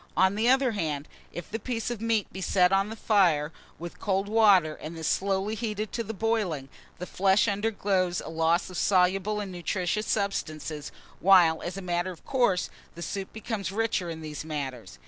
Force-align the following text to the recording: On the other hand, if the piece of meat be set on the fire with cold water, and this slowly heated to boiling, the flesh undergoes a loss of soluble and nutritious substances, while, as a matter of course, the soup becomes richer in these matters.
On 0.17 0.33
the 0.33 0.49
other 0.49 0.71
hand, 0.71 1.07
if 1.31 1.51
the 1.51 1.59
piece 1.59 1.91
of 1.91 2.01
meat 2.01 2.25
be 2.33 2.41
set 2.41 2.71
on 2.71 2.89
the 2.89 2.95
fire 2.95 3.51
with 3.77 3.99
cold 3.99 4.27
water, 4.27 4.73
and 4.73 4.97
this 4.97 5.07
slowly 5.07 5.53
heated 5.53 5.91
to 5.91 6.03
boiling, 6.03 6.69
the 6.97 7.05
flesh 7.05 7.47
undergoes 7.47 8.19
a 8.19 8.27
loss 8.27 8.71
of 8.71 8.77
soluble 8.77 9.39
and 9.39 9.51
nutritious 9.51 10.07
substances, 10.07 10.91
while, 11.19 11.61
as 11.61 11.77
a 11.77 11.83
matter 11.83 12.09
of 12.09 12.25
course, 12.25 12.71
the 12.95 13.03
soup 13.03 13.31
becomes 13.31 13.71
richer 13.71 14.09
in 14.09 14.21
these 14.21 14.43
matters. 14.43 14.97